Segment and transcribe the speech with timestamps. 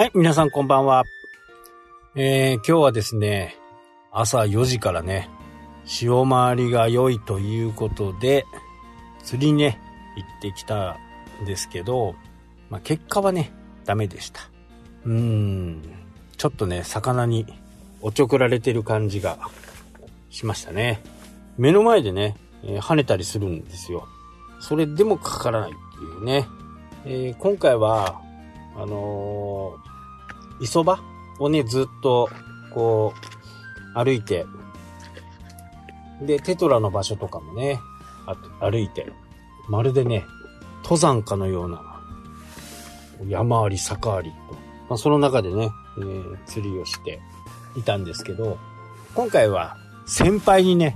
[0.00, 1.04] はい、皆さんこんばんは。
[2.14, 3.58] えー、今日はですね、
[4.10, 5.28] 朝4時からね、
[5.84, 8.46] 潮回りが良いということで、
[9.22, 9.78] 釣りね、
[10.16, 10.96] 行ってきた
[11.42, 12.14] んですけど、
[12.70, 13.52] まあ、結果はね、
[13.84, 14.40] ダメでした。
[15.04, 15.82] うーん、
[16.38, 17.44] ちょっとね、魚に
[18.00, 19.36] おちょくられてる感じが
[20.30, 21.02] しましたね。
[21.58, 24.08] 目の前でね、えー、跳ねたりするんですよ。
[24.60, 26.48] それでもかからないっていうね。
[27.04, 28.22] えー、今回は、
[28.76, 29.89] あのー、
[30.60, 31.00] 磯場
[31.38, 32.28] をね、ずっと、
[32.72, 33.14] こ
[33.94, 34.46] う、歩いて、
[36.22, 37.80] で、テトラの場所とかもね、
[38.26, 39.10] あ歩いて、
[39.68, 40.26] まるでね、
[40.82, 41.82] 登山家のような、
[43.28, 44.36] 山あり坂ありと、
[44.88, 47.20] まあ、その中でね、えー、釣りをして
[47.76, 48.58] いたんですけど、
[49.14, 50.94] 今回は先輩にね、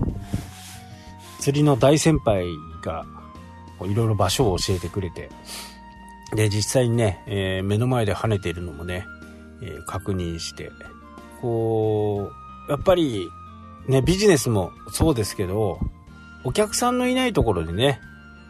[1.41, 2.47] 釣りの大先輩
[2.83, 3.07] が、
[3.83, 5.31] いろいろ場所を教えてくれて、
[6.35, 9.07] で、実際にね、えー、目の前で跳ねているのもね、
[9.65, 10.71] え、確認して、
[11.41, 12.31] こ
[12.69, 13.29] う、やっぱり、
[13.89, 15.79] ね、ビジネスもそうですけど、
[16.45, 18.01] お客さんのいないところでね、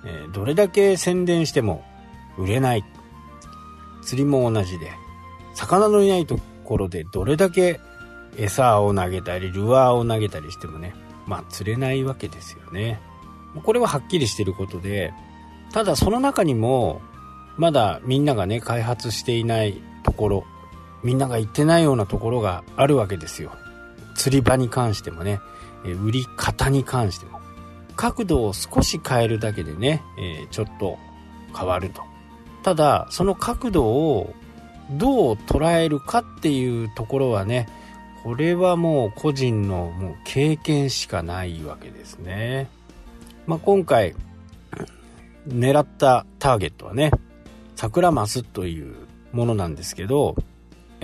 [0.04, 1.84] え、どれだけ宣伝しても
[2.38, 2.84] 売れない。
[4.02, 4.92] 釣りも同じで、
[5.54, 7.80] 魚のいないところでどれだけ
[8.36, 10.94] 餌を投げたり、ルアーを投げたりしてもね、
[11.26, 13.00] まあ釣れないわけですよね。
[13.62, 15.12] これははっきりしてることで、
[15.72, 17.00] ただその中にも、
[17.56, 20.44] まだみんながね、開発していないところ、
[21.04, 23.52] みんなが行ってないようなところがあるわけですよ。
[24.16, 25.40] 釣り場に関してもね、
[25.84, 27.40] え売り方に関しても。
[27.94, 30.98] 角度を少し変えるだけでね、えちょっと
[31.56, 32.02] 変わると。
[32.62, 34.34] ただ、その角度を
[34.90, 37.68] どう捉えるかっていうところはね、
[38.24, 42.70] これはもう個人のもう経験しかないわけですね。
[43.46, 44.14] まあ、今回、
[45.46, 47.10] 狙ったターゲットはね、
[47.76, 48.94] 桜マスという
[49.32, 50.36] ものなんですけど、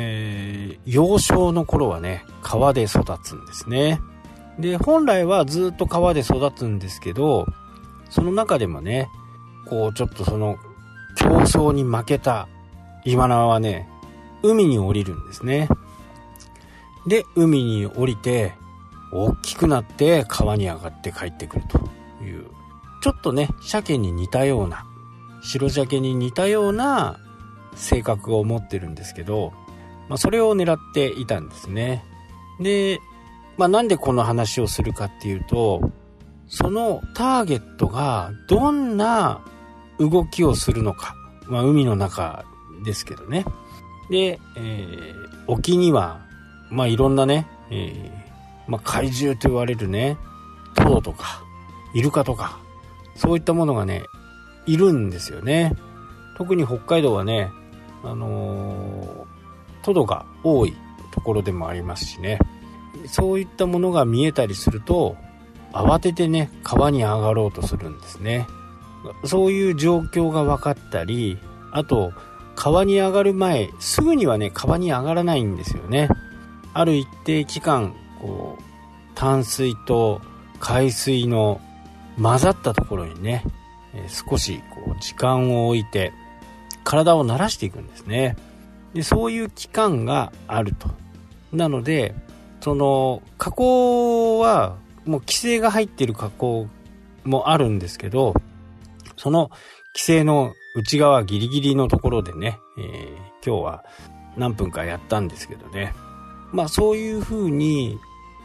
[0.01, 4.01] えー、幼少の頃はね、川で育つんですね。
[4.59, 7.47] で、本来はずっと川で育つんですけど、
[8.09, 9.09] その中でもね、
[9.69, 10.57] こうちょっとその
[11.17, 12.49] 競争に負けた
[13.05, 13.89] イワナはね、
[14.43, 15.69] 海に降りるんですね。
[17.07, 18.55] で、海に降りて、
[19.13, 21.79] 大きくなって川に上がって帰ってくると
[22.25, 22.47] いう、
[23.03, 24.85] ちょっとね、鮭に似たような
[25.43, 27.19] 白鮭に似たような
[27.75, 29.53] 性格を持ってるんですけど、
[30.11, 32.05] まあ、それを狙っていたんですね。
[32.59, 32.99] で、
[33.57, 35.81] まあ、なんでこの話をするかっていうと、
[36.49, 39.41] そのターゲットがどんな
[40.01, 41.15] 動きをするのか、
[41.47, 42.45] まあ、海の中
[42.85, 43.45] ですけどね。
[44.11, 46.27] で、えー、沖には、
[46.71, 50.19] まあ、いろんなね、えー、まあ、怪獣と言われるね、
[50.75, 51.41] トドとか、
[51.95, 52.59] イルカとか、
[53.15, 54.03] そういったものがね、
[54.67, 55.77] いるんですよね。
[56.37, 57.49] 特に北海道はね、
[58.03, 59.29] あの、
[59.83, 60.75] トドが多い
[61.11, 62.39] ところでもありますしね。
[63.07, 65.17] そういったものが見えたりすると、
[65.73, 68.47] 慌ててね、川に上がろうとするんですね。
[69.25, 71.39] そういう状況が分かったり、
[71.73, 72.13] あと、
[72.57, 76.09] 川に上がる前、すぐにはね、川に上がらないんですよね。
[76.75, 78.63] ある一定期間、こう、
[79.15, 80.21] 淡水と
[80.59, 81.61] 海水の
[82.21, 83.45] 混ざったところにね、
[84.09, 86.13] 少しこう時間を置いて
[86.85, 88.37] 体を慣らしていくんですね
[88.95, 90.89] でそういう期間があると。
[91.53, 92.15] なので
[92.61, 96.69] その加工はもう規制が入っている加工
[97.25, 98.35] もあるんですけど
[99.17, 99.51] その
[99.95, 103.85] 規制の内側ギリギリのところでね、えー、今日は
[104.37, 105.93] 何分かやったんですけどね。
[106.53, 107.99] まあそういう風に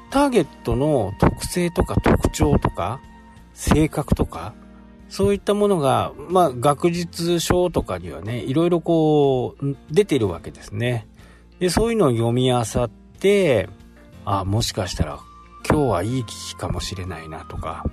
[0.10, 3.00] ターゲットの特性とか特徴とか
[3.54, 4.54] 性格とか
[5.10, 11.08] そういったものが、まあ、学術書とかにはね、いろいろこう、出てるわけですね。
[11.60, 12.90] で、そういうのを読み漁っ
[13.20, 13.70] て、
[14.26, 15.20] あ、もしかしたら
[15.70, 17.86] 今日はいい日かもしれないなとか、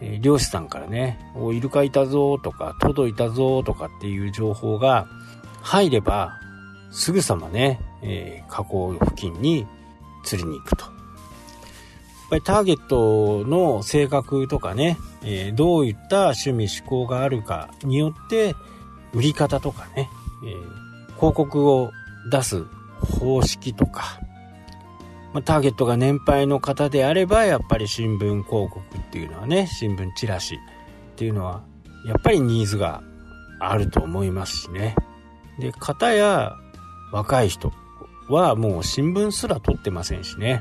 [0.00, 5.08] えー、漁師さんからね、お、イルカいたぞとか、トドいたぞとかっていう情報が
[5.62, 6.38] 入れば、
[6.90, 9.66] すぐさまね、えー、河口付近に
[10.24, 10.97] 釣りに行くと。
[12.28, 18.54] っぱりターゲットの性格とかね、えー、どういった趣味思考があるかによって、
[19.14, 20.10] 売り方とかね、
[20.44, 21.90] えー、広告を
[22.30, 22.64] 出す
[23.00, 24.20] 方式とか、
[25.32, 30.58] まあ、ターゲットが年配の方であれば、やっぱり新聞広告っていうのはね、新聞チラシっ
[31.16, 31.62] ていうのは、
[32.06, 33.02] やっぱりニーズが
[33.58, 34.94] あると思いますしね。
[35.58, 36.56] で、方や
[37.10, 37.72] 若い人
[38.28, 40.60] はもう新聞すら撮ってませんしね。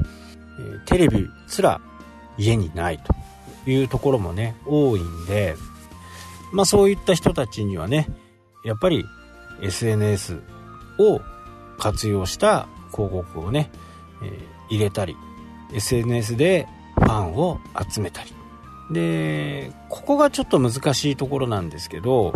[0.59, 1.81] えテレビすら
[2.38, 5.56] 家にないというところもね、多いんで、
[6.51, 8.07] まあそういった人たちにはね、
[8.63, 9.06] やっぱり
[9.62, 10.39] SNS
[11.00, 11.21] を
[11.77, 13.69] 活用した広告をね、
[14.24, 15.15] えー、入れたり
[15.74, 18.33] SNS でファンを集めたり。
[18.92, 22.31] でここがちょっと難しいところなんですけど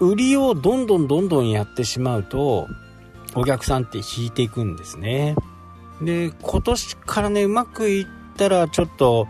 [0.00, 2.68] 売りをどんどんどんどんやってしまうと
[3.34, 5.34] お客さんって引いていくんですね。
[6.02, 8.06] で今年からねうまくいっ
[8.36, 9.26] たらちょっと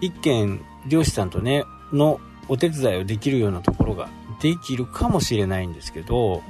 [0.00, 4.08] 一軒漁師さんとねのお手伝いをできるようなところが
[4.40, 6.42] できるかもしれないんですけど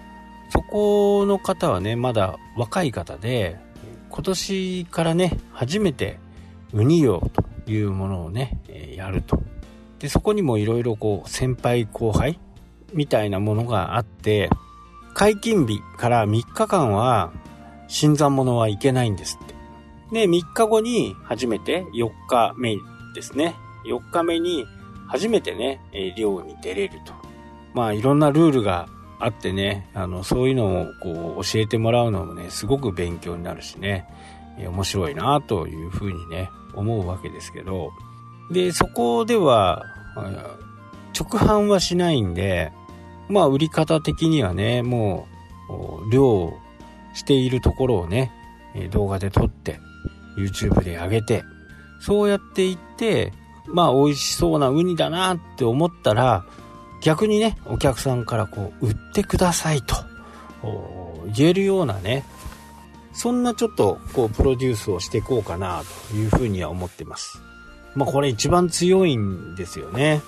[0.50, 3.58] そこの方はねまだ若い方で
[4.10, 6.18] 今年からね初めて
[6.74, 7.22] ウニ漁
[7.64, 8.58] というものをね、
[8.96, 9.40] やると。
[10.00, 12.40] で、そこにもいろいろこう、先輩後輩
[12.92, 14.50] みたいなものがあって、
[15.14, 17.32] 解禁日から3日間は、
[17.86, 19.53] 新参者はいけないんですって。
[20.12, 22.76] で、3日後に初めて4日目
[23.14, 23.54] ですね。
[23.86, 24.66] 4日目に
[25.08, 27.12] 初めてね、え漁に出れると。
[27.74, 34.06] まあいろんなルールがあってね、あの、そういうのをこう教えてもらうのもね、すごく勉強になるしね、
[34.58, 37.92] 面白いなというふうにね、思うわけですけど、
[38.50, 39.82] で、そこでは、
[41.18, 42.72] 直販はしないんで、
[43.28, 45.26] まあ売り方的にはね、も
[46.06, 46.52] う、量
[47.14, 48.32] しているところをね、
[48.90, 49.80] 動画で撮って、
[50.36, 51.44] YouTube で上げて、
[52.00, 53.32] そうやっていって、
[53.66, 56.44] まあ美味しそうなウニだなって思ったら、
[57.02, 59.94] 逆にね、お客さんからこう、売ってくださいと、
[61.34, 62.24] 言えるようなね、
[63.12, 67.40] そんなちょっとこうプロデュースをしていこうかなというふうには思ってます。
[67.94, 70.20] まあこれ一番強いんですよね。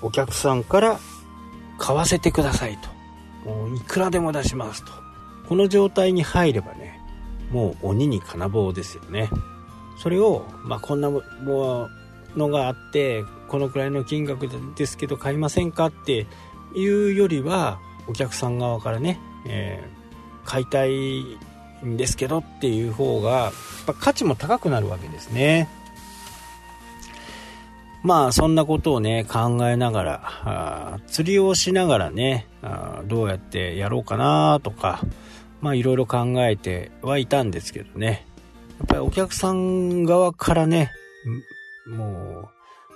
[0.00, 0.98] お客さんから
[1.78, 3.50] 買わせてくださいと。
[3.50, 4.92] もういくらでも出しますと。
[5.48, 6.89] この状態に入ればね、
[7.50, 9.30] もう鬼に金棒ですよね。
[9.98, 11.22] それを、まあこんなも
[12.36, 16.26] のがあって、このくらいの金額ですけど買いませんかって
[16.74, 20.00] いうよりは、お客さん側からね、えー
[20.44, 21.38] 買いたい
[21.84, 23.52] んですけどっていう方が、やっ
[23.86, 25.68] ぱ価値も高くなるわけですね。
[28.02, 35.02] まあそんなことをね考えながら釣りをしながらねあどうやってやろうかなとか
[35.60, 38.26] まあいろいろ考えてはいたんですけどね
[38.78, 40.90] やっぱりお客さん側からね
[41.86, 42.48] もう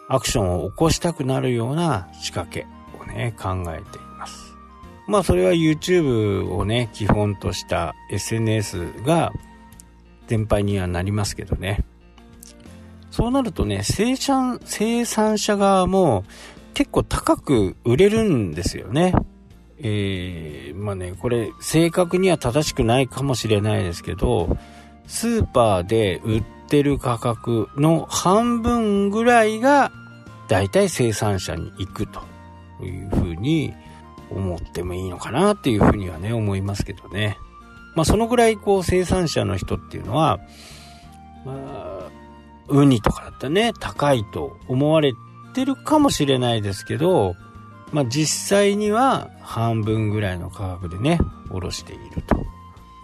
[0.08, 2.66] アクションを起こしたくなるような仕掛け
[3.00, 4.04] をね考えてい
[5.06, 9.32] まあそれは YouTube をね、基本とした SNS が
[10.26, 11.84] 全般にはなりますけどね。
[13.10, 16.24] そうなるとね、生産、生産者側も
[16.72, 19.14] 結構高く売れるんですよね。
[19.86, 24.56] えー、まあね、これ正確には正しくないかもしれないですけど、
[25.06, 29.92] スーパーで売ってる価格の半分ぐらいが
[30.48, 32.22] 大体生産者に行くと
[32.82, 33.74] いうふうに
[34.30, 37.36] 思ってもいいのかなっていうふうにはね、思いますけどね。
[37.94, 40.40] まあそのぐらいこう生産者の人っていうのは、
[41.44, 42.10] まあ、
[42.68, 45.12] ウニとかだったらね、高いと思われ
[45.52, 47.36] てるかもしれないですけど、
[47.92, 51.18] まあ実際には半分ぐらいの価格でね、
[51.50, 52.44] おろしていると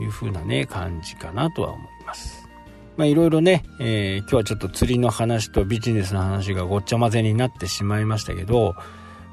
[0.03, 2.49] いうふうなね、感じかなとは思います。
[2.97, 8.75] まあいろいろね、えー、今日はちょっと釣りの話とビジネスの話がごっちゃ混ぜになってしまいましたけど、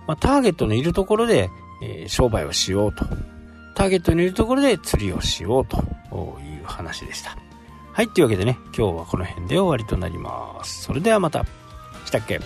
[0.07, 3.05] まあターゲットのいるところでえー、商売をしようと。
[3.75, 5.77] ターゲットにいるところで釣りをしようと
[6.41, 7.37] いう話でした。
[7.93, 10.81] はい、というわけでね、今日はこの辺で終わりとなります。
[10.81, 11.45] それではまた。
[12.05, 12.39] したっけ？